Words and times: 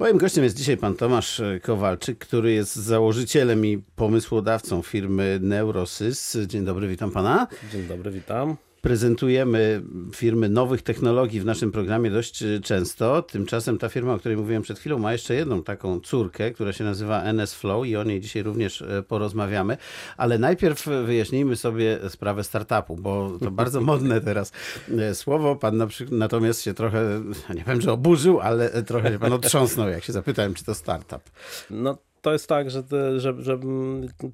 Moim 0.00 0.18
gościem 0.18 0.44
jest 0.44 0.56
dzisiaj 0.56 0.76
pan 0.76 0.94
Tomasz 0.94 1.42
Kowalczyk, 1.62 2.18
który 2.18 2.52
jest 2.52 2.76
założycielem 2.76 3.66
i 3.66 3.78
pomysłodawcą 3.78 4.82
firmy 4.82 5.38
Neurosys. 5.42 6.38
Dzień 6.46 6.64
dobry, 6.64 6.88
witam 6.88 7.10
pana. 7.10 7.46
Dzień 7.72 7.86
dobry, 7.86 8.10
witam 8.10 8.56
prezentujemy 8.80 9.82
firmy 10.14 10.48
nowych 10.48 10.82
technologii 10.82 11.40
w 11.40 11.44
naszym 11.44 11.72
programie 11.72 12.10
dość 12.10 12.42
y, 12.42 12.60
często. 12.60 13.22
Tymczasem 13.22 13.78
ta 13.78 13.88
firma, 13.88 14.14
o 14.14 14.18
której 14.18 14.38
mówiłem 14.38 14.62
przed 14.62 14.78
chwilą, 14.78 14.98
ma 14.98 15.12
jeszcze 15.12 15.34
jedną 15.34 15.62
taką 15.62 16.00
córkę, 16.00 16.50
która 16.50 16.72
się 16.72 16.84
nazywa 16.84 17.22
NS 17.22 17.54
Flow 17.54 17.86
i 17.86 17.96
o 17.96 18.04
niej 18.04 18.20
dzisiaj 18.20 18.42
również 18.42 18.80
y, 18.80 19.04
porozmawiamy. 19.08 19.76
Ale 20.16 20.38
najpierw 20.38 20.86
wyjaśnijmy 20.86 21.56
sobie 21.56 21.98
sprawę 22.08 22.44
startupu, 22.44 22.96
bo 22.96 23.38
to 23.40 23.50
bardzo 23.60 23.80
modne 23.80 24.20
teraz 24.20 24.52
y, 24.88 25.14
słowo. 25.14 25.56
Pan 25.56 25.76
na 25.76 25.86
przykład, 25.86 26.18
natomiast 26.18 26.62
się 26.62 26.74
trochę, 26.74 27.22
nie 27.56 27.64
wiem, 27.66 27.80
że 27.80 27.92
oburzył, 27.92 28.40
ale 28.40 28.82
trochę 28.82 29.12
się 29.12 29.18
pan 29.18 29.32
otrząsnął, 29.32 29.88
jak 29.88 30.04
się 30.04 30.12
zapytałem, 30.12 30.54
czy 30.54 30.64
to 30.64 30.74
startup. 30.74 31.22
No 31.70 31.98
to 32.22 32.32
jest 32.32 32.48
tak, 32.48 32.70
że, 32.70 32.82
te, 32.82 33.20
że, 33.20 33.34
że 33.38 33.58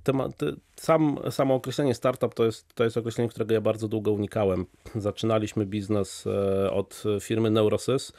temat, 0.02 0.32
sam, 0.76 1.18
samo 1.30 1.54
określenie 1.54 1.94
startup 1.94 2.34
to 2.34 2.44
jest, 2.44 2.74
to 2.74 2.84
jest 2.84 2.96
określenie, 2.96 3.30
którego 3.30 3.54
ja 3.54 3.60
bardzo 3.60 3.88
długo 3.88 4.12
unikałem. 4.12 4.66
Zaczynaliśmy 4.94 5.66
biznes 5.66 6.26
e, 6.26 6.70
od 6.70 7.02
firmy 7.20 7.50
Neurosys 7.50 8.12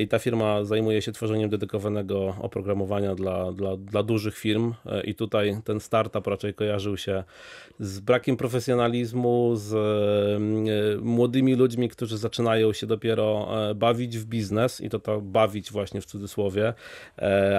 i 0.00 0.08
ta 0.08 0.18
firma 0.18 0.64
zajmuje 0.64 1.02
się 1.02 1.12
tworzeniem 1.12 1.50
dedykowanego 1.50 2.34
oprogramowania 2.40 3.14
dla, 3.14 3.52
dla, 3.52 3.76
dla 3.76 4.02
dużych 4.02 4.38
firm 4.38 4.74
e, 4.86 5.02
i 5.02 5.14
tutaj 5.14 5.56
ten 5.64 5.80
startup 5.80 6.26
raczej 6.26 6.54
kojarzył 6.54 6.96
się 6.96 7.24
z 7.80 8.00
brakiem 8.00 8.36
profesjonalizmu, 8.36 9.52
z 9.56 9.74
e, 9.74 11.00
młodymi 11.02 11.54
ludźmi, 11.54 11.88
którzy 11.88 12.18
zaczynają 12.18 12.72
się 12.72 12.86
dopiero 12.86 13.48
bawić 13.74 14.18
w 14.18 14.24
biznes 14.24 14.80
i 14.80 14.90
to 14.90 14.98
to 14.98 15.20
bawić 15.20 15.72
właśnie 15.72 16.00
w 16.00 16.06
cudzysłowie. 16.06 16.74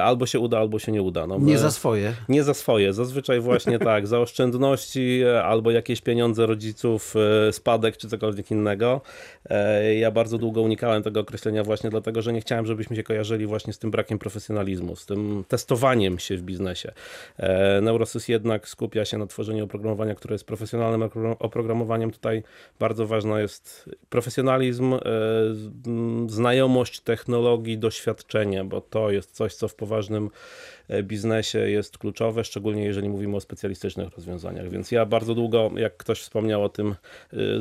Albo 0.03 0.25
się 0.25 0.39
uda, 0.39 0.59
albo 0.59 0.79
się 0.79 0.91
nie 0.91 1.01
uda. 1.01 1.27
No, 1.27 1.37
nie 1.39 1.57
za 1.57 1.71
swoje. 1.71 2.13
Nie 2.29 2.43
za 2.43 2.53
swoje. 2.53 2.93
Zazwyczaj 2.93 3.39
właśnie 3.39 3.79
tak, 3.89 4.07
za 4.07 4.19
oszczędności 4.19 5.23
albo 5.43 5.71
jakieś 5.71 6.01
pieniądze 6.01 6.45
rodziców, 6.45 7.13
spadek 7.51 7.97
czy 7.97 8.07
cokolwiek 8.07 8.51
innego. 8.51 9.01
Ja 9.99 10.11
bardzo 10.11 10.37
długo 10.37 10.61
unikałem 10.61 11.03
tego 11.03 11.19
określenia 11.19 11.63
właśnie 11.63 11.89
dla 11.89 12.01
dlatego 12.03 12.21
że 12.21 12.33
nie 12.33 12.41
chciałem, 12.41 12.65
żebyśmy 12.65 12.95
się 12.95 13.03
kojarzyli 13.03 13.45
właśnie 13.45 13.73
z 13.73 13.79
tym 13.79 13.91
brakiem 13.91 14.19
profesjonalizmu, 14.19 14.95
z 14.95 15.05
tym 15.05 15.43
testowaniem 15.47 16.19
się 16.19 16.37
w 16.37 16.41
biznesie. 16.41 16.91
E, 17.37 17.81
Neurosys 17.81 18.27
jednak 18.27 18.67
skupia 18.67 19.05
się 19.05 19.17
na 19.17 19.27
tworzeniu 19.27 19.63
oprogramowania, 19.65 20.15
które 20.15 20.35
jest 20.35 20.45
profesjonalnym 20.45 21.09
oprogramowaniem. 21.39 22.11
Tutaj 22.11 22.43
bardzo 22.79 23.07
ważna 23.07 23.39
jest 23.39 23.89
profesjonalizm, 24.09 24.93
e, 24.93 24.99
znajomość 26.27 26.99
technologii, 26.99 27.77
doświadczenie, 27.77 28.63
bo 28.63 28.81
to 28.81 29.11
jest 29.11 29.31
coś, 29.31 29.55
co 29.55 29.67
w 29.67 29.75
poważnym 29.75 30.29
biznesie 31.03 31.59
jest 31.59 31.97
kluczowe, 31.97 32.43
szczególnie 32.43 32.83
jeżeli 32.83 33.09
mówimy 33.09 33.35
o 33.35 33.39
specjalistycznych 33.39 34.09
rozwiązaniach. 34.15 34.69
Więc 34.69 34.91
ja 34.91 35.05
bardzo 35.05 35.35
długo, 35.35 35.71
jak 35.75 35.97
ktoś 35.97 36.21
wspomniał 36.21 36.63
o 36.63 36.69
tym, 36.69 36.95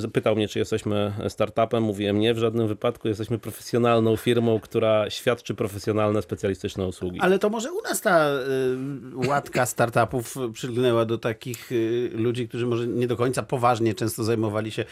e, 0.05 0.09
pytał 0.09 0.37
mnie, 0.37 0.48
czy 0.48 0.59
jesteśmy 0.59 1.12
startupem, 1.28 1.83
mówiłem 1.83 2.20
nie, 2.20 2.34
w 2.34 2.39
żadnym 2.39 2.69
wypadku 2.69 3.09
jesteśmy 3.09 3.39
profesjonalną 3.39 4.17
firmą, 4.17 4.61
która 4.61 5.11
świadczy 5.11 5.55
profesjonalne, 5.55 6.23
specjalistyczne 6.23 6.87
usługi. 6.87 7.20
Ale 7.20 7.39
to 7.39 7.50
może 7.50 7.73
u 7.73 7.83
nas 7.83 8.00
ta 8.00 8.28
y, 8.28 9.28
łatka 9.28 9.67
startupów 9.67 10.37
przygnęła 10.53 11.05
do 11.05 11.19
takich 11.19 11.70
ludzi, 12.12 12.48
którzy 12.48 12.67
może 12.67 12.87
nie 12.87 13.06
do 13.06 13.17
końca 13.17 13.43
poważnie 13.43 13.95
często 13.95 14.25
zajmowali 14.25 14.70
się 14.70 14.84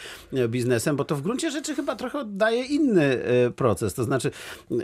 biznesem, 0.49 0.97
bo 0.97 1.05
to 1.05 1.17
w 1.17 1.23
gruncie 1.23 1.51
rzeczy 1.51 1.75
chyba 1.75 1.97
trochę 1.97 2.19
oddaje 2.19 2.65
inny 2.65 3.19
proces. 3.57 3.95
To 3.95 4.05
znaczy 4.05 4.31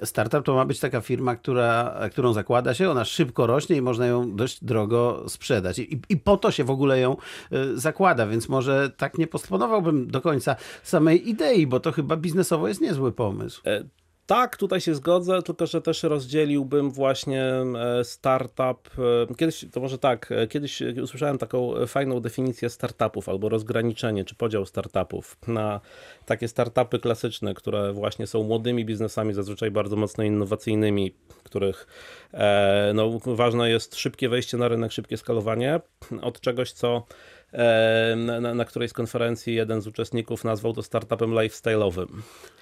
startup 0.04 0.44
to 0.44 0.54
ma 0.54 0.64
być 0.64 0.80
taka 0.80 1.00
firma, 1.00 1.36
która, 1.36 2.00
którą 2.10 2.32
zakłada 2.32 2.74
się, 2.74 2.90
ona 2.90 3.04
szybko 3.04 3.35
szybko 3.36 3.46
rośnie 3.46 3.76
i 3.76 3.82
można 3.82 4.06
ją 4.06 4.36
dość 4.36 4.64
drogo 4.64 5.24
sprzedać. 5.28 5.78
I, 5.78 6.00
i 6.08 6.16
po 6.16 6.36
to 6.36 6.50
się 6.50 6.64
w 6.64 6.70
ogóle 6.70 7.00
ją 7.00 7.16
y, 7.52 7.78
zakłada, 7.78 8.26
więc 8.26 8.48
może 8.48 8.90
tak 8.90 9.18
nie 9.18 9.26
postponowałbym 9.26 10.06
do 10.10 10.20
końca 10.20 10.56
samej 10.82 11.28
idei, 11.28 11.66
bo 11.66 11.80
to 11.80 11.92
chyba 11.92 12.16
biznesowo 12.16 12.68
jest 12.68 12.80
niezły 12.80 13.12
pomysł. 13.12 13.62
E 13.66 13.84
tak, 14.26 14.56
tutaj 14.56 14.80
się 14.80 14.94
zgodzę, 14.94 15.42
tylko 15.42 15.66
że 15.66 15.82
też 15.82 16.02
rozdzieliłbym 16.02 16.90
właśnie 16.90 17.44
e, 17.44 18.04
startup. 18.04 18.90
E, 19.30 19.34
kiedyś, 19.36 19.64
to 19.72 19.80
może 19.80 19.98
tak, 19.98 20.32
kiedyś 20.48 20.82
usłyszałem 21.02 21.38
taką 21.38 21.86
fajną 21.86 22.20
definicję 22.20 22.70
startupów 22.70 23.28
albo 23.28 23.48
rozgraniczenie 23.48 24.24
czy 24.24 24.34
podział 24.34 24.66
startupów 24.66 25.36
na 25.46 25.80
takie 26.26 26.48
startupy 26.48 26.98
klasyczne, 26.98 27.54
które 27.54 27.92
właśnie 27.92 28.26
są 28.26 28.42
młodymi 28.42 28.84
biznesami, 28.84 29.34
zazwyczaj 29.34 29.70
bardzo 29.70 29.96
mocno 29.96 30.24
innowacyjnymi, 30.24 31.14
których 31.44 31.86
e, 32.34 32.92
no, 32.94 33.18
ważne 33.26 33.70
jest 33.70 33.96
szybkie 33.96 34.28
wejście 34.28 34.56
na 34.56 34.68
rynek, 34.68 34.92
szybkie 34.92 35.16
skalowanie 35.16 35.80
od 36.22 36.40
czegoś, 36.40 36.72
co 36.72 37.06
e, 37.52 38.16
na, 38.16 38.54
na 38.54 38.64
którejś 38.64 38.90
z 38.90 38.94
konferencji 38.94 39.54
jeden 39.54 39.80
z 39.80 39.86
uczestników 39.86 40.44
nazwał 40.44 40.72
to 40.72 40.82
startupem 40.82 41.30
lifestyle'owym. 41.30 42.06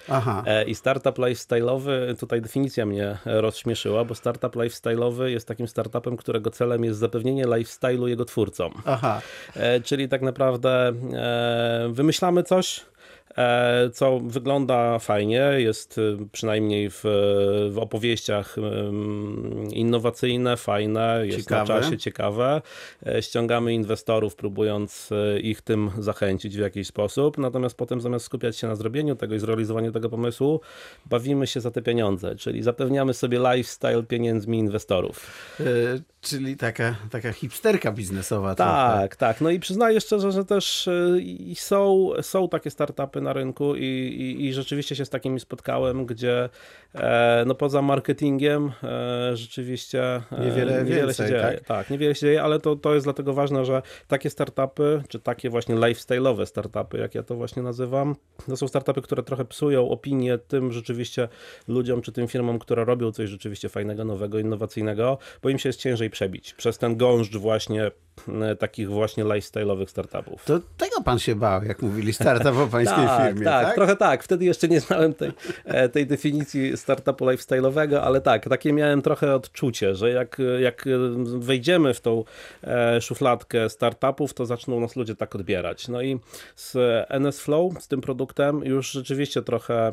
Aha. 0.09 0.43
E, 0.47 0.63
I 0.63 0.75
startup 0.75 1.17
lifestyle'owy, 1.17 2.17
tutaj 2.19 2.41
definicja 2.41 2.85
mnie 2.85 3.17
rozśmieszyła, 3.25 4.05
bo 4.05 4.15
startup 4.15 4.55
lifestyle'owy 4.55 5.23
jest 5.23 5.47
takim 5.47 5.67
startupem, 5.67 6.17
którego 6.17 6.51
celem 6.51 6.83
jest 6.83 6.99
zapewnienie 6.99 7.45
lifestyle'u 7.45 8.05
jego 8.05 8.25
twórcom. 8.25 8.73
Aha. 8.85 9.21
Czyli 9.83 10.09
tak 10.09 10.21
naprawdę 10.21 10.93
wymyślamy 11.89 12.43
coś, 12.43 12.85
E, 12.94 12.94
co 13.93 14.19
wygląda 14.19 14.99
fajnie, 14.99 15.51
jest 15.57 15.97
y, 15.97 16.17
przynajmniej 16.31 16.89
w, 16.89 17.03
w 17.71 17.77
opowieściach 17.77 18.55
innowacyjne, 19.69 20.57
fajne, 20.57 21.21
jest 21.23 21.37
ciekawe. 21.37 21.73
na 21.73 21.81
czasie 21.81 21.97
ciekawe. 21.97 22.61
E, 23.05 23.21
ściągamy 23.21 23.73
inwestorów, 23.73 24.35
próbując 24.35 25.09
e, 25.11 25.39
ich 25.39 25.61
tym 25.61 25.91
zachęcić 25.99 26.57
w 26.57 26.59
jakiś 26.59 26.87
sposób, 26.87 27.37
natomiast 27.37 27.77
potem 27.77 28.01
zamiast 28.01 28.25
skupiać 28.25 28.57
się 28.57 28.67
na 28.67 28.75
zrobieniu 28.75 29.15
tego 29.15 29.35
i 29.35 29.39
zrealizowaniu 29.39 29.91
tego 29.91 30.09
pomysłu, 30.09 30.61
bawimy 31.05 31.47
się 31.47 31.61
za 31.61 31.71
te 31.71 31.81
pieniądze, 31.81 32.35
czyli 32.35 32.63
zapewniamy 32.63 33.13
sobie 33.13 33.39
lifestyle 33.39 34.03
pieniędzmi 34.03 34.57
inwestorów. 34.57 35.31
Czyli 36.21 36.57
taka, 36.57 36.95
taka 37.11 37.31
hipsterka 37.31 37.91
biznesowa. 37.91 38.55
Tak, 38.55 39.15
trochę. 39.15 39.33
tak. 39.33 39.41
No 39.41 39.49
i 39.49 39.59
przyznaję 39.59 40.01
szczerze, 40.01 40.31
że 40.31 40.45
też 40.45 40.89
są, 41.55 42.09
są 42.21 42.49
takie 42.49 42.69
startupy 42.69 43.21
na 43.25 43.33
rynku 43.33 43.75
i, 43.75 43.81
i, 43.81 44.45
i 44.45 44.53
rzeczywiście 44.53 44.95
się 44.95 45.05
z 45.05 45.09
takimi 45.09 45.39
spotkałem, 45.39 46.05
gdzie 46.05 46.49
e, 46.95 47.43
no 47.47 47.55
poza 47.55 47.81
marketingiem 47.81 48.71
e, 48.83 49.37
rzeczywiście 49.37 50.03
e, 50.03 50.45
niewiele, 50.45 50.83
niewiele 50.83 51.05
więcej, 51.05 51.27
się 51.27 51.31
dzieje. 51.31 51.41
Tak? 51.41 51.63
tak, 51.63 51.89
niewiele 51.89 52.15
się 52.15 52.21
dzieje, 52.21 52.43
ale 52.43 52.59
to, 52.59 52.75
to 52.75 52.93
jest 52.93 53.05
dlatego 53.05 53.33
ważne, 53.33 53.65
że 53.65 53.81
takie 54.07 54.29
startupy, 54.29 55.03
czy 55.07 55.19
takie 55.19 55.49
właśnie 55.49 55.75
lifestyle'owe 55.75 56.45
startupy, 56.45 56.97
jak 56.97 57.15
ja 57.15 57.23
to 57.23 57.35
właśnie 57.35 57.63
nazywam, 57.63 58.15
to 58.47 58.57
są 58.57 58.67
startupy, 58.67 59.01
które 59.01 59.23
trochę 59.23 59.45
psują 59.45 59.89
opinię 59.89 60.37
tym 60.37 60.71
rzeczywiście 60.71 61.27
ludziom, 61.67 62.01
czy 62.01 62.11
tym 62.11 62.27
firmom, 62.27 62.59
które 62.59 62.85
robią 62.85 63.11
coś 63.11 63.29
rzeczywiście 63.29 63.69
fajnego, 63.69 64.05
nowego, 64.05 64.39
innowacyjnego, 64.39 65.17
bo 65.41 65.49
im 65.49 65.59
się 65.59 65.69
jest 65.69 65.79
ciężej 65.79 66.09
przebić 66.09 66.53
przez 66.53 66.77
ten 66.77 66.97
gąszcz 66.97 67.35
właśnie 67.35 67.91
takich 68.59 68.89
właśnie 68.89 69.25
lifestyle'owych 69.25 69.87
startupów. 69.87 70.45
To 70.45 70.59
tego 70.77 71.01
pan 71.01 71.19
się 71.19 71.35
bał, 71.35 71.63
jak 71.63 71.81
mówili 71.81 72.13
startup 72.13 72.57
o 72.57 72.67
pańskiej 72.67 73.05
tak, 73.07 73.27
firmie, 73.27 73.45
tak, 73.45 73.65
tak? 73.65 73.75
trochę 73.75 73.95
tak. 73.95 74.23
Wtedy 74.23 74.45
jeszcze 74.45 74.67
nie 74.67 74.79
znałem 74.79 75.13
tej, 75.13 75.31
e, 75.65 75.89
tej 75.89 76.07
definicji 76.07 76.77
startupu 76.77 77.25
lifestyle'owego, 77.25 77.95
ale 77.95 78.21
tak, 78.21 78.49
takie 78.49 78.73
miałem 78.73 79.01
trochę 79.01 79.35
odczucie, 79.35 79.95
że 79.95 80.09
jak, 80.09 80.37
jak 80.59 80.85
wejdziemy 81.25 81.93
w 81.93 82.01
tą 82.01 82.23
e, 82.63 83.01
szufladkę 83.01 83.69
startupów, 83.69 84.33
to 84.33 84.45
zaczną 84.45 84.79
nas 84.79 84.95
ludzie 84.95 85.15
tak 85.15 85.35
odbierać. 85.35 85.87
No 85.87 86.01
i 86.01 86.19
z 86.55 86.77
NS 87.09 87.39
Flow, 87.39 87.73
z 87.79 87.87
tym 87.87 88.01
produktem 88.01 88.63
już 88.63 88.91
rzeczywiście 88.91 89.41
trochę, 89.41 89.91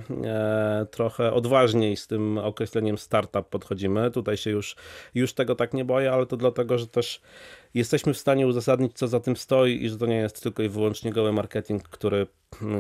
trochę 0.91 1.33
odważniej 1.33 1.97
z 1.97 2.07
tym 2.07 2.39
określeniem 2.39 2.99
startup 2.99 3.49
podchodzimy. 3.49 4.11
Tutaj 4.11 4.37
się 4.37 4.51
już, 4.51 4.77
już 5.15 5.35
tego 5.35 5.55
tak 5.55 5.75
nie 5.75 5.85
boję, 5.85 6.13
ale 6.13 6.27
to 6.27 6.37
dlatego, 6.37 6.79
że 6.79 6.87
też 6.87 7.21
jesteśmy 7.75 8.15
w 8.15 8.19
stanie 8.19 8.47
uzasadnić, 8.47 8.93
co 8.93 9.09
za 9.09 9.21
tym 9.21 9.37
stoi 9.37 9.85
i 9.85 9.89
że 9.89 9.99
to 9.99 10.07
nie 10.07 10.17
jest 10.17 10.43
tylko 10.43 10.63
i 10.63 10.69
wyłącznie 10.69 11.13
goły 11.13 11.33
marketing, 11.33 11.83
który 11.83 12.27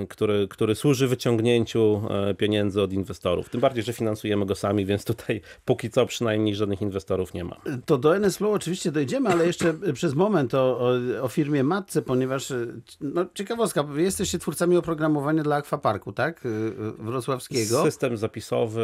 który, 0.08 0.48
który 0.48 0.74
służy 0.74 1.08
wyciągnięciu 1.08 2.02
e, 2.10 2.34
pieniędzy 2.34 2.82
od 2.82 2.92
inwestorów. 2.92 3.48
Tym 3.48 3.60
bardziej, 3.60 3.84
że 3.84 3.92
finansujemy 3.92 4.46
go 4.46 4.54
sami, 4.54 4.86
więc 4.86 5.04
tutaj 5.04 5.40
póki 5.64 5.90
co 5.90 6.06
przynajmniej 6.06 6.54
żadnych 6.54 6.82
inwestorów 6.82 7.34
nie 7.34 7.44
ma. 7.44 7.56
To 7.86 7.98
do 7.98 8.16
NSFlow 8.16 8.54
oczywiście 8.54 8.92
dojdziemy, 8.92 9.28
ale 9.28 9.46
jeszcze 9.46 9.74
przez 9.94 10.14
moment 10.14 10.54
o, 10.54 10.78
o, 10.78 10.92
o, 11.22 11.28
firmie 11.28 11.64
Matce, 11.64 12.02
ponieważ 12.02 12.50
e, 12.50 12.66
no, 13.00 13.26
ciekawostka, 13.34 13.84
jesteście 13.96 14.38
twórcami 14.38 14.76
oprogramowania 14.76 15.42
dla 15.42 15.56
Akwaparku, 15.56 16.12
tak? 16.12 16.46
E, 16.46 16.48
wrocławskiego. 16.98 17.82
System 17.84 18.16
zapisowy, 18.16 18.82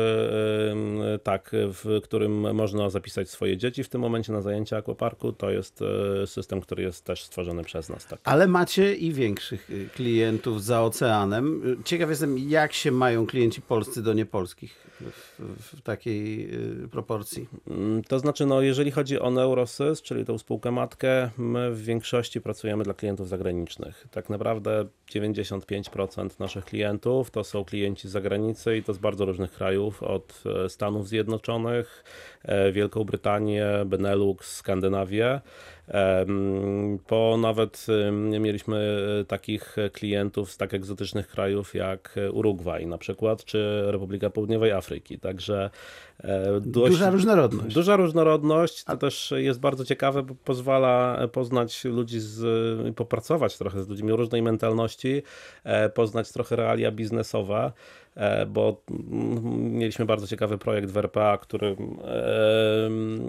tak, 1.22 1.50
w 1.52 2.00
którym 2.04 2.54
można 2.54 2.90
zapisać 2.90 3.30
swoje 3.30 3.56
dzieci 3.56 3.84
w 3.84 3.88
tym 3.88 4.00
momencie 4.00 4.32
na 4.32 4.40
zajęcia 4.40 4.76
Akwaparku. 4.76 5.32
To 5.32 5.50
jest 5.50 5.80
system, 6.26 6.60
który 6.60 6.82
jest 6.82 7.04
też 7.04 7.24
stworzony 7.24 7.64
przez 7.64 7.88
nas. 7.88 8.06
Tak. 8.06 8.20
Ale 8.24 8.48
macie 8.48 8.94
i 8.94 9.12
większych 9.12 9.70
klientów 9.94 10.64
za 10.64 10.77
oceanem. 10.80 11.76
Ciekaw 11.84 12.10
jestem, 12.10 12.38
jak 12.38 12.72
się 12.72 12.90
mają 12.90 13.26
klienci 13.26 13.62
polscy 13.62 14.02
do 14.02 14.12
niepolskich 14.12 14.86
w 15.38 15.82
takiej 15.82 16.54
y, 16.84 16.88
proporcji? 16.88 17.48
Mm, 17.70 18.02
to 18.04 18.18
znaczy, 18.18 18.46
no, 18.46 18.60
jeżeli 18.60 18.90
chodzi 18.90 19.20
o 19.20 19.30
Neurosys, 19.30 20.02
czyli 20.02 20.24
tą 20.24 20.38
spółkę 20.38 20.70
matkę, 20.70 21.30
my 21.38 21.70
w 21.70 21.84
większości 21.84 22.40
pracujemy 22.40 22.84
dla 22.84 22.94
klientów 22.94 23.28
zagranicznych. 23.28 24.06
Tak 24.10 24.30
naprawdę 24.30 24.86
95% 25.10 26.40
naszych 26.40 26.64
klientów 26.64 27.30
to 27.30 27.44
są 27.44 27.64
klienci 27.64 28.08
z 28.08 28.10
zagranicy 28.10 28.76
i 28.76 28.82
to 28.82 28.94
z 28.94 28.98
bardzo 28.98 29.24
różnych 29.24 29.52
krajów, 29.52 30.02
od 30.02 30.42
e, 30.64 30.68
Stanów 30.68 31.08
Zjednoczonych, 31.08 32.04
e, 32.42 32.72
Wielką 32.72 33.04
Brytanię, 33.04 33.66
Benelux, 33.86 34.56
Skandynawię. 34.56 35.40
Po 37.06 37.36
nawet 37.40 37.86
mieliśmy 38.40 39.04
takich 39.28 39.76
klientów 39.92 40.52
z 40.52 40.56
tak 40.56 40.74
egzotycznych 40.74 41.28
krajów 41.28 41.74
jak 41.74 42.14
Urugwaj 42.32 42.86
na 42.86 42.98
przykład, 42.98 43.44
czy 43.44 43.82
Republika 43.86 44.30
Południowej 44.30 44.72
Afryki. 44.72 45.18
Także 45.28 45.70
e, 46.20 46.60
dość, 46.60 46.92
duża 46.92 47.10
różnorodność. 47.10 47.74
Duża 47.74 47.96
różnorodność, 47.96 48.84
to 48.84 48.92
A... 48.92 48.96
też 48.96 49.34
jest 49.36 49.60
bardzo 49.60 49.84
ciekawe, 49.84 50.22
bo 50.22 50.34
pozwala 50.34 51.18
poznać 51.32 51.84
ludzi, 51.84 52.20
z, 52.20 52.96
popracować 52.96 53.58
trochę 53.58 53.82
z 53.82 53.88
ludźmi 53.88 54.12
o 54.12 54.16
różnej 54.16 54.42
mentalności, 54.42 55.22
e, 55.64 55.88
poznać 55.88 56.32
trochę 56.32 56.56
realia 56.56 56.92
biznesowe. 56.92 57.72
E, 58.18 58.46
bo 58.46 58.82
mieliśmy 59.52 60.04
bardzo 60.04 60.26
ciekawy 60.26 60.58
projekt 60.58 60.90
w 60.90 60.96
RPA, 60.96 61.38
który 61.38 61.76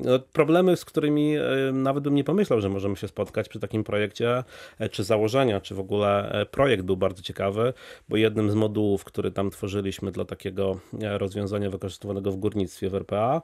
no, 0.06 0.19
problemy, 0.33 0.77
z 0.77 0.86
którymi 0.86 1.36
nawet 1.74 2.03
bym 2.03 2.15
nie 2.15 2.24
pomyślał, 2.24 2.62
że 2.62 2.69
możemy 2.69 2.95
się 2.95 3.07
spotkać 3.07 3.50
przy 3.50 3.59
takim 3.59 3.83
projekcie, 3.83 4.44
e, 4.80 4.89
czy 4.89 5.03
założenia, 5.03 5.62
czy 5.62 5.75
w 5.75 5.80
ogóle 5.80 6.31
e, 6.31 6.45
projekt 6.45 6.83
był 6.83 6.97
bardzo 6.97 7.21
ciekawy, 7.21 7.74
bo 8.09 8.18
jednym 8.18 8.51
z 8.51 8.56
modułów, 8.56 9.03
który 9.03 9.31
tam 9.31 9.50
tworzyliśmy 9.50 10.12
dla 10.12 10.25
takiego 10.25 10.80
rozwiązania 11.01 11.69
wykorzystywanego 11.69 12.31
w 12.31 12.35
górnictwie 12.35 12.89
w 12.89 12.95
RPA, 12.95 13.42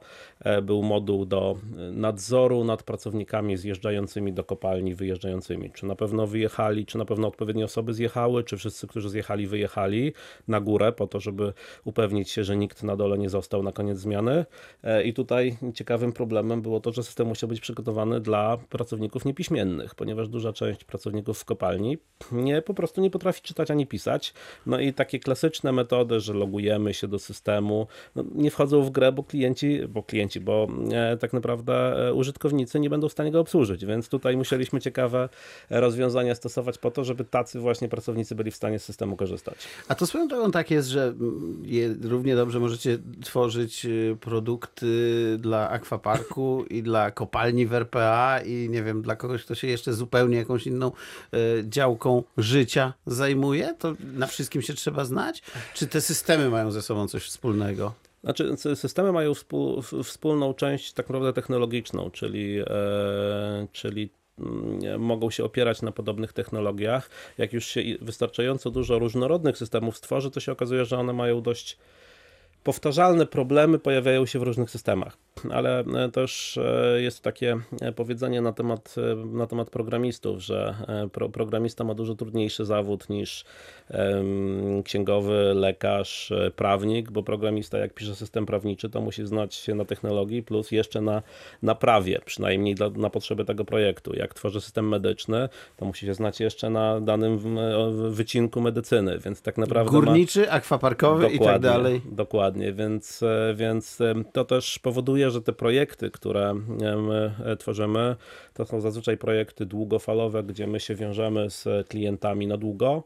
był 0.62 0.82
moduł 0.82 1.26
do 1.26 1.58
nadzoru 1.92 2.64
nad 2.64 2.82
pracownikami 2.82 3.56
zjeżdżającymi 3.56 4.32
do 4.32 4.44
kopalni, 4.44 4.94
wyjeżdżającymi. 4.94 5.70
Czy 5.70 5.86
na 5.86 5.96
pewno 5.96 6.26
wyjechali, 6.26 6.86
czy 6.86 6.98
na 6.98 7.04
pewno 7.04 7.28
odpowiednie 7.28 7.64
osoby 7.64 7.94
zjechały, 7.94 8.44
czy 8.44 8.56
wszyscy, 8.56 8.86
którzy 8.86 9.10
zjechali, 9.10 9.46
wyjechali 9.46 10.12
na 10.48 10.60
górę 10.60 10.92
po 10.92 11.06
to, 11.06 11.20
żeby 11.20 11.35
żeby 11.36 11.52
upewnić 11.84 12.30
się, 12.30 12.44
że 12.44 12.56
nikt 12.56 12.82
na 12.82 12.96
dole 12.96 13.18
nie 13.18 13.30
został 13.30 13.62
na 13.62 13.72
koniec 13.72 13.98
zmiany. 13.98 14.44
E, 14.82 15.02
I 15.02 15.14
tutaj 15.14 15.56
ciekawym 15.74 16.12
problemem 16.12 16.62
było 16.62 16.80
to, 16.80 16.92
że 16.92 17.02
system 17.02 17.26
musiał 17.28 17.48
być 17.48 17.60
przygotowany 17.60 18.20
dla 18.20 18.56
pracowników 18.56 19.24
niepiśmiennych, 19.24 19.94
ponieważ 19.94 20.28
duża 20.28 20.52
część 20.52 20.84
pracowników 20.84 21.38
w 21.38 21.44
kopalni 21.44 21.98
nie, 22.32 22.62
po 22.62 22.74
prostu 22.74 23.00
nie 23.00 23.10
potrafi 23.10 23.42
czytać 23.42 23.70
ani 23.70 23.86
pisać. 23.86 24.34
No 24.66 24.80
i 24.80 24.92
takie 24.92 25.18
klasyczne 25.18 25.72
metody, 25.72 26.20
że 26.20 26.32
logujemy 26.32 26.94
się 26.94 27.08
do 27.08 27.18
systemu, 27.18 27.86
no 28.16 28.24
nie 28.34 28.50
wchodzą 28.50 28.82
w 28.82 28.90
grę, 28.90 29.12
bo 29.12 29.22
klienci, 29.22 29.80
bo 29.88 30.02
klienci, 30.02 30.40
bo 30.40 30.68
e, 30.92 31.16
tak 31.16 31.32
naprawdę 31.32 31.74
e, 32.08 32.14
użytkownicy 32.14 32.80
nie 32.80 32.90
będą 32.90 33.08
w 33.08 33.12
stanie 33.12 33.30
go 33.30 33.40
obsłużyć, 33.40 33.84
więc 33.84 34.08
tutaj 34.08 34.36
musieliśmy 34.36 34.80
ciekawe 34.80 35.28
rozwiązania 35.70 36.34
stosować 36.34 36.78
po 36.78 36.90
to, 36.90 37.04
żeby 37.04 37.24
tacy 37.24 37.60
właśnie 37.60 37.88
pracownicy 37.88 38.34
byli 38.34 38.50
w 38.50 38.56
stanie 38.56 38.78
z 38.78 38.84
systemu 38.84 39.16
korzystać. 39.16 39.56
A 39.88 39.94
to 39.94 40.06
swoją 40.06 40.28
drogą 40.28 40.50
tak 40.50 40.70
jest, 40.70 40.88
że 40.88 41.14
je, 41.62 41.94
równie 42.02 42.36
dobrze 42.36 42.60
możecie 42.60 42.98
tworzyć 43.24 43.86
y, 43.86 44.16
produkty 44.20 44.86
dla 45.40 45.70
akwaparku 45.70 46.64
i 46.70 46.82
dla 46.82 47.10
kopalni 47.10 47.66
w 47.66 47.74
RPA 47.74 48.40
i 48.40 48.68
nie 48.70 48.82
wiem, 48.82 49.02
dla 49.02 49.16
kogoś, 49.16 49.44
kto 49.44 49.54
się 49.54 49.66
jeszcze 49.66 49.92
zupełnie 49.92 50.36
jakąś 50.36 50.66
inną 50.66 50.92
y, 51.34 51.64
działką 51.68 52.22
życia 52.36 52.92
zajmuje? 53.06 53.74
To 53.78 53.94
na 54.14 54.26
wszystkim 54.26 54.62
się 54.62 54.74
trzeba 54.74 55.04
znać? 55.04 55.42
Czy 55.74 55.86
te 55.86 56.00
systemy 56.00 56.50
mają 56.50 56.70
ze 56.70 56.82
sobą 56.82 57.08
coś 57.08 57.22
wspólnego? 57.22 57.94
Znaczy, 58.24 58.56
systemy 58.74 59.12
mają 59.12 59.34
współ, 59.34 59.82
wspólną 60.04 60.54
część 60.54 60.92
tak 60.92 61.08
naprawdę 61.08 61.32
technologiczną, 61.32 62.10
czyli, 62.10 62.58
e, 62.60 63.66
czyli 63.72 64.10
mogą 64.98 65.30
się 65.30 65.44
opierać 65.44 65.82
na 65.82 65.92
podobnych 65.92 66.32
technologiach. 66.32 67.10
Jak 67.38 67.52
już 67.52 67.66
się 67.66 67.80
wystarczająco 68.00 68.70
dużo 68.70 68.98
różnorodnych 68.98 69.58
systemów 69.58 69.96
stworzy, 69.96 70.30
to 70.30 70.40
się 70.40 70.52
okazuje, 70.52 70.84
że 70.84 70.98
one 70.98 71.12
mają 71.12 71.42
dość 71.42 71.78
powtarzalne 72.66 73.26
problemy 73.26 73.78
pojawiają 73.78 74.26
się 74.26 74.38
w 74.38 74.42
różnych 74.42 74.70
systemach, 74.70 75.16
ale 75.50 75.80
e, 75.80 76.08
też 76.08 76.58
e, 76.58 77.02
jest 77.02 77.22
takie 77.22 77.56
e, 77.80 77.92
powiedzenie 77.92 78.40
na 78.40 78.52
temat, 78.52 78.94
na 79.32 79.46
temat 79.46 79.70
programistów, 79.70 80.40
że 80.40 80.74
pro, 81.12 81.28
programista 81.28 81.84
ma 81.84 81.94
dużo 81.94 82.14
trudniejszy 82.14 82.64
zawód 82.64 83.08
niż 83.08 83.44
um, 83.90 84.82
księgowy, 84.82 85.52
lekarz, 85.54 86.32
prawnik, 86.56 87.10
bo 87.10 87.22
programista 87.22 87.78
jak 87.78 87.94
pisze 87.94 88.14
system 88.14 88.46
prawniczy, 88.46 88.90
to 88.90 89.00
musi 89.00 89.26
znać 89.26 89.54
się 89.54 89.74
na 89.74 89.84
technologii 89.84 90.42
plus 90.42 90.72
jeszcze 90.72 91.00
na, 91.00 91.22
na 91.62 91.74
prawie, 91.74 92.20
przynajmniej 92.24 92.74
dla, 92.74 92.90
na 92.90 93.10
potrzeby 93.10 93.44
tego 93.44 93.64
projektu. 93.64 94.16
Jak 94.16 94.34
tworzy 94.34 94.60
system 94.60 94.88
medyczny, 94.88 95.48
to 95.76 95.84
musi 95.84 96.06
się 96.06 96.14
znać 96.14 96.40
jeszcze 96.40 96.70
na 96.70 97.00
danym 97.00 97.38
wycinku 98.10 98.60
medycyny, 98.60 99.18
więc 99.18 99.42
tak 99.42 99.58
naprawdę 99.58 99.90
Górniczy, 99.90 100.40
ma... 100.40 100.50
akwaparkowy 100.52 101.28
i 101.28 101.38
tak 101.38 101.60
dalej. 101.60 102.00
Dokładnie 102.04 102.55
dokładnie, 102.56 102.72
więc, 102.72 103.22
e, 103.22 103.54
więc 103.56 104.00
e, 104.00 104.14
to 104.32 104.44
też 104.44 104.78
powoduje, 104.78 105.30
że 105.30 105.42
te 105.42 105.52
projekty, 105.52 106.10
które 106.10 106.54
e, 107.44 107.56
tworzymy, 107.56 108.16
to 108.54 108.66
są 108.66 108.80
zazwyczaj 108.80 109.16
projekty 109.16 109.66
długofalowe, 109.66 110.42
gdzie 110.42 110.66
my 110.66 110.80
się 110.80 110.94
wiążemy 110.94 111.50
z 111.50 111.88
klientami 111.88 112.46
na 112.46 112.56
długo. 112.56 113.02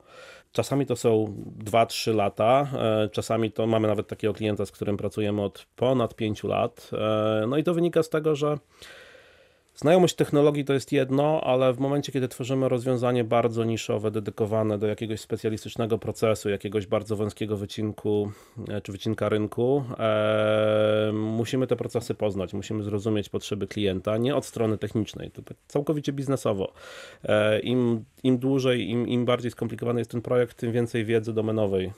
Czasami 0.53 0.87
to 0.87 0.97
są 0.97 1.35
2-3 1.65 2.15
lata, 2.15 2.69
czasami 3.13 3.53
to 3.53 3.67
mamy 3.67 3.89
nawet 3.89 4.09
takiego 4.09 4.35
klienta, 4.35 4.67
z 4.67 4.73
którym 4.73 4.97
pracujemy 4.97 5.43
od 5.43 5.67
ponad 5.77 6.15
5 6.15 6.45
lat. 6.45 6.91
No 7.49 7.57
i 7.57 7.65
to 7.65 7.75
wynika 7.75 8.03
z 8.03 8.09
tego, 8.09 8.35
że 8.37 8.59
Znajomość 9.75 10.15
technologii 10.15 10.65
to 10.65 10.73
jest 10.73 10.93
jedno, 10.93 11.41
ale 11.41 11.73
w 11.73 11.79
momencie, 11.79 12.13
kiedy 12.13 12.29
tworzymy 12.29 12.69
rozwiązanie 12.69 13.25
bardzo 13.25 13.65
niszowe, 13.65 14.11
dedykowane 14.11 14.79
do 14.79 14.87
jakiegoś 14.87 15.21
specjalistycznego 15.21 15.99
procesu, 15.99 16.51
jakiegoś 16.51 16.87
bardzo 16.87 17.17
wąskiego 17.17 17.57
wycinku 17.57 18.33
e, 18.69 18.81
czy 18.81 18.93
wycinka 18.93 19.29
rynku, 19.29 19.85
e, 19.99 21.11
musimy 21.15 21.67
te 21.67 21.77
procesy 21.77 22.15
poznać, 22.15 22.55
musimy 22.55 22.83
zrozumieć 22.83 23.29
potrzeby 23.29 23.67
klienta, 23.67 24.17
nie 24.17 24.37
od 24.37 24.47
strony 24.47 24.79
technicznej, 24.79 25.31
to 25.31 25.43
tak 25.43 25.57
całkowicie 25.69 26.13
biznesowo. 26.13 26.73
E, 27.25 27.61
Im, 27.61 28.05
im 28.23 28.39
dłużej, 28.39 28.91
im, 28.91 29.09
im 29.09 29.25
bardziej 29.25 29.51
skomplikowany 29.51 30.01
jest 30.01 30.11
ten 30.11 30.23
projekt, 30.23 30.57
tym 30.57 30.73
więcej 30.73 31.05
wiedzy 31.05 31.33
domenowej 31.33 31.87
e, 31.87 31.91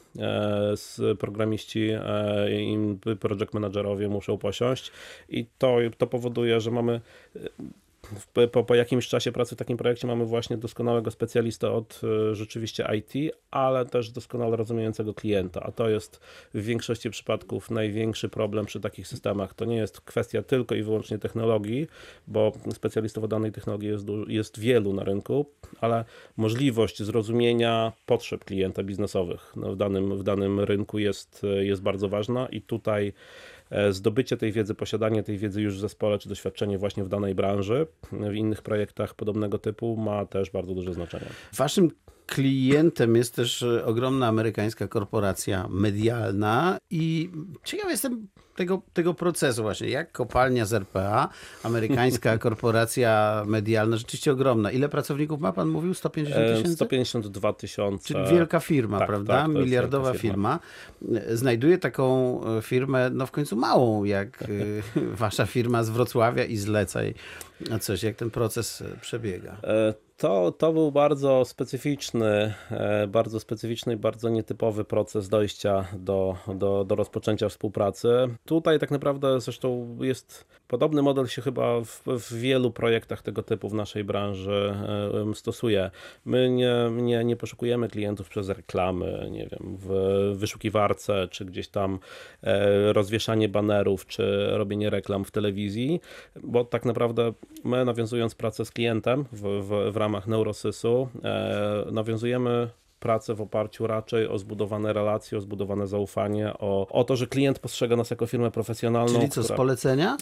z 0.76 1.18
programiści, 1.18 1.90
e, 1.90 2.62
im 2.62 2.98
project 3.20 3.54
managerowie 3.54 4.08
muszą 4.08 4.38
posiąść 4.38 4.92
i 5.28 5.46
to, 5.58 5.76
to 5.98 6.06
powoduje, 6.06 6.60
że 6.60 6.70
mamy 6.70 7.00
po, 8.52 8.64
po 8.64 8.74
jakimś 8.74 9.08
czasie 9.08 9.32
pracy 9.32 9.54
w 9.54 9.58
takim 9.58 9.76
projekcie 9.76 10.06
mamy 10.06 10.24
właśnie 10.24 10.56
doskonałego 10.56 11.10
specjalistę 11.10 11.70
od 11.70 12.00
e, 12.04 12.34
rzeczywiście 12.34 12.86
IT, 12.98 13.34
ale 13.50 13.86
też 13.86 14.10
doskonale 14.10 14.56
rozumiejącego 14.56 15.14
klienta, 15.14 15.62
a 15.62 15.72
to 15.72 15.88
jest 15.88 16.20
w 16.54 16.64
większości 16.64 17.10
przypadków 17.10 17.70
największy 17.70 18.28
problem 18.28 18.66
przy 18.66 18.80
takich 18.80 19.08
systemach. 19.08 19.54
To 19.54 19.64
nie 19.64 19.76
jest 19.76 20.00
kwestia 20.00 20.42
tylko 20.42 20.74
i 20.74 20.82
wyłącznie 20.82 21.18
technologii, 21.18 21.86
bo 22.28 22.52
specjalistów 22.72 23.24
o 23.24 23.28
danej 23.28 23.52
technologii 23.52 23.88
jest, 23.88 24.06
jest 24.28 24.60
wielu 24.60 24.92
na 24.92 25.04
rynku, 25.04 25.46
ale 25.80 26.04
możliwość 26.36 27.02
zrozumienia 27.02 27.92
potrzeb 28.06 28.44
klienta 28.44 28.82
biznesowych 28.82 29.52
no 29.56 29.72
w, 29.72 29.76
danym, 29.76 30.18
w 30.18 30.22
danym 30.22 30.60
rynku 30.60 30.98
jest, 30.98 31.42
jest 31.60 31.82
bardzo 31.82 32.08
ważna 32.08 32.46
i 32.46 32.62
tutaj 32.62 33.12
E, 33.12 33.61
zdobycie 33.90 34.36
tej 34.36 34.52
wiedzy, 34.52 34.74
posiadanie 34.74 35.22
tej 35.22 35.38
wiedzy 35.38 35.62
już 35.62 35.76
w 35.76 35.80
zespole, 35.80 36.18
czy 36.18 36.28
doświadczenie 36.28 36.78
właśnie 36.78 37.04
w 37.04 37.08
danej 37.08 37.34
branży, 37.34 37.86
w 38.12 38.34
innych 38.34 38.62
projektach 38.62 39.14
podobnego 39.14 39.58
typu 39.58 39.96
ma 39.96 40.26
też 40.26 40.50
bardzo 40.50 40.74
duże 40.74 40.94
znaczenie. 40.94 41.26
Waszym 41.56 41.90
klientem 42.32 43.16
jest 43.16 43.34
też 43.34 43.62
e, 43.62 43.84
ogromna 43.84 44.26
amerykańska 44.26 44.88
korporacja 44.88 45.68
medialna 45.70 46.78
i 46.90 47.30
ciekaw 47.64 47.90
jestem 47.90 48.26
tego, 48.56 48.82
tego 48.92 49.14
procesu 49.14 49.62
właśnie, 49.62 49.88
jak 49.88 50.12
kopalnia 50.12 50.66
z 50.66 50.72
RPA, 50.72 51.28
amerykańska 51.62 52.38
korporacja 52.46 53.42
medialna, 53.46 53.96
rzeczywiście 53.96 54.32
ogromna. 54.32 54.70
Ile 54.70 54.88
pracowników 54.88 55.40
ma 55.40 55.52
pan 55.52 55.68
mówił? 55.68 55.94
150 55.94 56.40
e, 56.40 56.48
tysięcy? 56.54 56.74
152 56.74 57.52
tysiące. 57.52 58.04
Czyli 58.08 58.26
wielka 58.30 58.60
firma, 58.60 58.98
tak, 58.98 59.08
prawda? 59.08 59.34
Tak, 59.34 59.48
Miliardowa 59.48 60.12
firma. 60.14 60.58
firma. 61.00 61.24
Znajduje 61.36 61.78
taką 61.78 62.40
firmę, 62.62 63.10
no 63.10 63.26
w 63.26 63.30
końcu 63.30 63.56
małą, 63.56 64.04
jak 64.04 64.44
wasza 65.22 65.46
firma 65.46 65.84
z 65.84 65.90
Wrocławia 65.90 66.44
i 66.44 66.56
zlecaj 66.56 67.14
coś, 67.80 68.02
jak 68.02 68.16
ten 68.16 68.30
proces 68.30 68.84
przebiega. 69.00 69.56
To, 70.22 70.52
to 70.52 70.72
był 70.72 70.92
bardzo 70.92 71.44
specyficzny, 71.44 72.54
e, 72.70 73.06
bardzo 73.06 73.40
specyficzny 73.40 73.94
i 73.94 73.96
bardzo 73.96 74.28
nietypowy 74.28 74.84
proces 74.84 75.28
dojścia 75.28 75.84
do, 75.98 76.36
do, 76.54 76.84
do 76.84 76.94
rozpoczęcia 76.94 77.48
współpracy. 77.48 78.08
Tutaj 78.44 78.78
tak 78.78 78.90
naprawdę 78.90 79.40
zresztą 79.40 79.98
jest 80.00 80.46
podobny 80.68 81.02
model 81.02 81.26
się 81.26 81.42
chyba 81.42 81.80
w, 81.80 82.02
w 82.06 82.34
wielu 82.34 82.70
projektach 82.70 83.22
tego 83.22 83.42
typu 83.42 83.68
w 83.68 83.74
naszej 83.74 84.04
branży 84.04 84.74
e, 85.30 85.34
stosuje. 85.34 85.90
My 86.24 86.50
nie, 86.50 86.74
nie, 86.92 87.24
nie 87.24 87.36
poszukujemy 87.36 87.88
klientów 87.88 88.28
przez 88.28 88.48
reklamy, 88.48 89.28
nie 89.30 89.46
wiem, 89.46 89.76
w 89.78 89.90
wyszukiwarce, 90.34 91.28
czy 91.30 91.44
gdzieś 91.44 91.68
tam 91.68 91.98
e, 92.42 92.92
rozwieszanie 92.92 93.48
banerów, 93.48 94.06
czy 94.06 94.46
robienie 94.50 94.90
reklam 94.90 95.24
w 95.24 95.30
telewizji, 95.30 96.00
bo 96.42 96.64
tak 96.64 96.84
naprawdę 96.84 97.32
my 97.64 97.84
nawiązując 97.84 98.34
pracę 98.34 98.64
z 98.64 98.70
klientem 98.70 99.24
w, 99.32 99.42
w, 99.42 99.92
w 99.92 99.96
ramach 99.96 100.11
Neurosysu, 100.26 101.08
e, 101.24 101.92
nawiązujemy 101.92 102.68
pracę 103.02 103.34
w 103.34 103.40
oparciu 103.40 103.86
raczej 103.86 104.28
o 104.28 104.38
zbudowane 104.38 104.92
relacje, 104.92 105.38
o 105.38 105.40
zbudowane 105.40 105.86
zaufanie, 105.86 106.52
o, 106.58 106.86
o 106.90 107.04
to, 107.04 107.16
że 107.16 107.26
klient 107.26 107.58
postrzega 107.58 107.96
nas 107.96 108.10
jako 108.10 108.26
firmę 108.26 108.50
profesjonalną. 108.50 109.18
Czyli 109.18 109.28
co, 109.28 109.42
z 109.42 109.52
polecenia? 109.52 110.16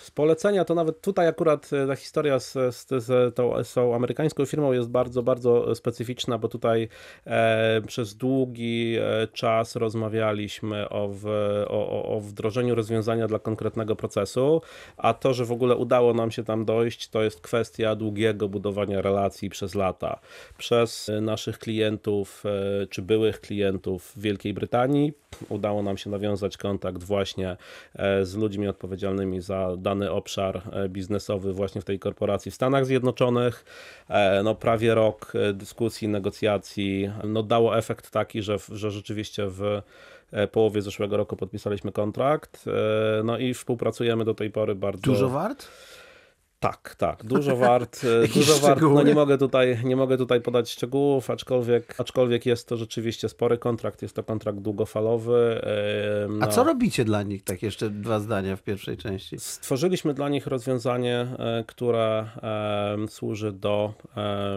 Z 0.00 0.10
polecenia 0.10 0.64
to 0.64 0.74
nawet 0.74 1.00
tutaj 1.00 1.28
akurat 1.28 1.70
e, 1.72 1.86
ta 1.86 1.96
historia 1.96 2.40
z, 2.40 2.52
z, 2.52 3.04
z, 3.04 3.34
tą, 3.34 3.64
z 3.64 3.74
tą 3.74 3.94
amerykańską 3.94 4.46
firmą 4.46 4.72
jest 4.72 4.88
bardzo, 4.88 5.22
bardzo 5.22 5.74
specyficzna, 5.74 6.38
bo 6.38 6.48
tutaj 6.48 6.88
e, 7.26 7.80
przez 7.86 8.14
długi 8.14 8.96
e, 8.96 9.28
czas 9.32 9.76
rozmawialiśmy 9.76 10.88
o, 10.88 11.08
w, 11.08 11.26
o, 11.68 12.16
o 12.16 12.20
wdrożeniu 12.20 12.74
rozwiązania 12.74 13.26
dla 13.28 13.38
konkretnego 13.38 13.96
procesu, 13.96 14.62
a 14.96 15.14
to, 15.14 15.34
że 15.34 15.44
w 15.44 15.52
ogóle 15.52 15.76
udało 15.76 16.14
nam 16.14 16.30
się 16.30 16.44
tam 16.44 16.64
dojść, 16.64 17.08
to 17.08 17.22
jest 17.22 17.40
kwestia 17.40 17.94
długiego 17.94 18.48
budowania 18.48 19.02
relacji 19.02 19.50
przez 19.50 19.74
lata. 19.74 20.20
Przez 20.58 21.10
naszych 21.20 21.58
klientów, 21.58 22.25
klientów 22.26 22.44
e, 22.82 22.86
czy 22.86 23.02
byłych 23.02 23.40
klientów 23.40 24.12
w 24.16 24.20
Wielkiej 24.20 24.54
Brytanii. 24.54 25.12
Udało 25.48 25.82
nam 25.82 25.96
się 25.96 26.10
nawiązać 26.10 26.56
kontakt 26.56 27.02
właśnie 27.02 27.56
e, 27.94 28.24
z 28.24 28.34
ludźmi 28.34 28.68
odpowiedzialnymi 28.68 29.40
za 29.40 29.76
dany 29.76 30.10
obszar 30.10 30.62
e, 30.72 30.88
biznesowy 30.88 31.52
właśnie 31.52 31.80
w 31.80 31.84
tej 31.84 31.98
korporacji 31.98 32.50
w 32.50 32.54
Stanach 32.54 32.86
Zjednoczonych. 32.86 33.64
No 34.44 34.54
prawie 34.54 34.94
rok 34.94 35.32
dyskusji, 35.54 36.08
negocjacji 36.08 37.10
no 37.24 37.42
dało 37.42 37.78
efekt 37.78 38.10
taki, 38.10 38.42
że, 38.42 38.56
że 38.72 38.90
rzeczywiście 38.90 39.46
w 39.46 39.82
połowie 40.52 40.82
zeszłego 40.82 41.16
roku 41.16 41.36
podpisaliśmy 41.36 41.92
kontrakt. 41.92 42.64
No 43.24 43.38
i 43.38 43.54
współpracujemy 43.54 44.24
do 44.24 44.34
tej 44.34 44.50
pory 44.50 44.74
bardzo. 44.74 45.02
Dużo 45.02 45.28
wart? 45.28 45.68
Tak, 46.60 46.94
tak, 46.98 47.24
dużo 47.24 47.56
wart, 47.56 48.00
e, 48.24 48.28
dużo 48.28 48.58
wart. 48.58 48.80
No 48.82 49.02
nie 49.02 49.14
mogę 49.14 49.38
tutaj, 49.38 49.78
nie 49.84 49.96
mogę 49.96 50.16
tutaj 50.16 50.40
podać 50.40 50.70
szczegółów, 50.70 51.30
aczkolwiek, 51.30 51.94
aczkolwiek 52.00 52.46
jest 52.46 52.68
to 52.68 52.76
rzeczywiście 52.76 53.28
spory 53.28 53.58
kontrakt, 53.58 54.02
jest 54.02 54.16
to 54.16 54.22
kontrakt 54.22 54.58
długofalowy. 54.58 55.60
A 56.40 56.46
co 56.46 56.64
robicie 56.64 57.04
dla 57.04 57.22
nich? 57.22 57.44
Tak 57.44 57.62
jeszcze 57.62 57.90
dwa 57.90 58.20
zdania 58.20 58.56
w 58.56 58.62
pierwszej 58.62 58.96
części. 58.96 59.38
Stworzyliśmy 59.38 60.14
dla 60.14 60.28
nich 60.28 60.46
rozwiązanie, 60.46 61.26
e, 61.38 61.64
które 61.66 62.28
służy 63.08 63.52
do 63.52 63.94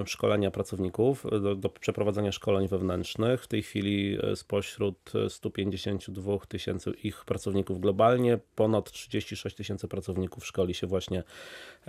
szkolenia 0.06 0.51
pracowników, 0.51 1.25
do, 1.41 1.56
do 1.56 1.70
przeprowadzania 1.70 2.32
szkoleń 2.32 2.68
wewnętrznych. 2.68 3.44
W 3.44 3.48
tej 3.48 3.63
chwili 3.63 4.18
e, 4.24 4.36
spośród 4.36 5.13
152 5.29 6.38
tysięcy 6.48 6.91
ich 7.03 7.25
pracowników 7.25 7.79
globalnie, 7.79 8.39
ponad 8.56 8.91
36 8.91 9.56
tysięcy 9.56 9.88
pracowników 9.88 10.46
szkoli 10.46 10.74
się 10.74 10.88
właśnie 10.88 11.24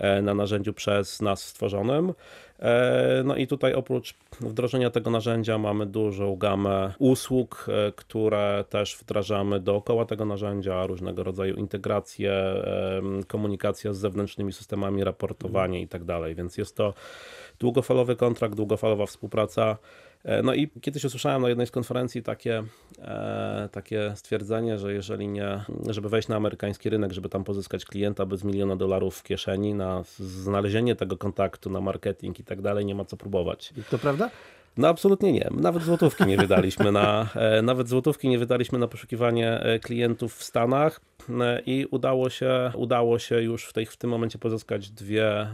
na 0.21 0.33
narzędziu 0.33 0.73
przez 0.73 1.21
nas 1.21 1.43
stworzonym. 1.43 2.13
E, 2.59 3.21
no 3.25 3.35
i 3.35 3.47
tutaj 3.47 3.73
oprócz 3.73 4.15
wdrożenia 4.39 4.89
tego 4.89 5.09
narzędzia 5.09 5.57
mamy 5.57 5.85
dużą 5.85 6.35
gamę 6.35 6.93
usług, 6.99 7.65
e, 7.69 7.91
które 7.91 8.65
też 8.69 8.97
wdrażamy 9.01 9.59
dookoła 9.59 10.05
tego 10.05 10.25
narzędzia, 10.25 10.85
różnego 10.85 11.23
rodzaju 11.23 11.55
integracje, 11.55 12.31
komunikacja 13.27 13.93
z 13.93 13.97
zewnętrznymi 13.97 14.53
systemami, 14.53 15.03
raportowanie 15.03 15.81
i 15.81 15.87
tak 15.87 16.03
dalej, 16.03 16.35
więc 16.35 16.57
jest 16.57 16.75
to 16.75 16.93
długofalowy 17.59 18.15
kontrakt, 18.15 18.55
długofalowa 18.55 19.05
współpraca. 19.05 19.77
E, 20.23 20.43
no 20.43 20.53
i 20.53 20.69
kiedyś 20.81 21.03
usłyszałem 21.03 21.41
na 21.41 21.49
jednej 21.49 21.67
z 21.67 21.71
konferencji 21.71 22.23
takie, 22.23 22.63
e, 22.99 23.69
takie 23.71 24.13
stwierdzenie, 24.15 24.77
że 24.77 24.93
jeżeli 24.93 25.27
nie, 25.27 25.63
żeby 25.89 26.09
wejść 26.09 26.27
na 26.27 26.35
amerykański 26.35 26.89
rynek, 26.89 27.11
żeby 27.11 27.29
tam 27.29 27.43
pozyskać 27.43 27.85
klienta 27.85 28.25
bez 28.25 28.43
miliona 28.43 28.75
dolarów 28.75 29.17
w 29.17 29.23
kieszeni, 29.23 29.73
na 29.73 30.03
znalezienie 30.19 30.95
tego 30.95 31.17
kontaktu, 31.17 31.69
na 31.69 31.81
marketing 31.81 32.39
i 32.39 32.43
tak 32.43 32.61
dalej, 32.61 32.85
nie 32.85 32.95
ma 32.95 33.05
co 33.05 33.17
próbować. 33.17 33.73
To 33.89 33.97
prawda? 33.97 34.29
No 34.77 34.87
absolutnie 34.87 35.33
nie. 35.33 35.49
Nawet 35.51 35.83
złotówki 35.83 36.25
nie 36.25 36.37
wydaliśmy 36.37 36.91
na, 36.91 37.29
e, 37.35 37.61
nawet 37.61 37.87
złotówki 37.87 38.29
nie 38.29 38.39
wydaliśmy 38.39 38.79
na 38.79 38.87
poszukiwanie 38.87 39.59
e, 39.59 39.79
klientów 39.79 40.35
w 40.35 40.43
Stanach 40.43 41.01
e, 41.29 41.61
i 41.65 41.85
udało 41.85 42.29
się, 42.29 42.71
udało 42.75 43.19
się 43.19 43.41
już 43.41 43.65
w, 43.65 43.73
tej, 43.73 43.85
w 43.85 43.97
tym 43.97 44.09
momencie 44.09 44.39
pozyskać 44.39 44.91
dwie 44.91 45.47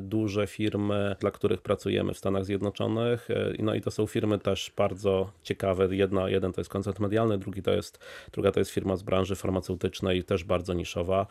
duże 0.00 0.46
firmy, 0.46 1.16
dla 1.20 1.30
których 1.30 1.62
pracujemy 1.62 2.14
w 2.14 2.18
Stanach 2.18 2.44
Zjednoczonych. 2.44 3.28
No 3.58 3.74
i 3.74 3.80
to 3.80 3.90
są 3.90 4.06
firmy 4.06 4.38
też 4.38 4.72
bardzo 4.76 5.32
ciekawe. 5.42 5.88
Jedna, 5.90 6.28
jeden 6.28 6.52
to 6.52 6.60
jest 6.60 6.70
koncert 6.70 7.00
medialny, 7.00 7.38
drugi 7.38 7.62
to 7.62 7.70
jest, 7.70 7.98
druga 8.32 8.52
to 8.52 8.60
jest 8.60 8.70
firma 8.70 8.96
z 8.96 9.02
branży 9.02 9.34
farmaceutycznej, 9.34 10.24
też 10.24 10.44
bardzo 10.44 10.74
niszowa. 10.74 11.26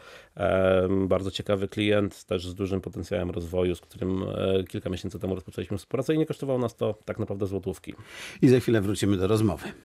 Bardzo 0.89 1.31
ciekawy 1.31 1.67
klient, 1.67 2.23
też 2.23 2.47
z 2.47 2.55
dużym 2.55 2.81
potencjałem 2.81 3.29
rozwoju, 3.29 3.75
z 3.75 3.81
którym 3.81 4.25
kilka 4.69 4.89
miesięcy 4.89 5.19
temu 5.19 5.35
rozpoczęliśmy 5.35 5.77
współpracę 5.77 6.13
i 6.13 6.17
nie 6.17 6.25
kosztowało 6.25 6.59
nas 6.59 6.75
to 6.75 6.95
tak 7.05 7.14
tak 7.15 7.19
naprawdę 7.19 7.47
złotówki. 7.47 7.93
I 8.41 8.47
za 8.47 8.59
chwilę 8.59 8.81
wrócimy 8.81 9.17
do 9.17 9.27
rozmowy. 9.27 9.71